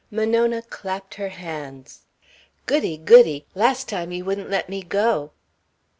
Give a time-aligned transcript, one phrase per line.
[0.09, 1.99] Monona clapped her hands.
[2.65, 2.97] "Goody!
[2.97, 3.45] goody!
[3.53, 5.31] Last time you wouldn't let me go."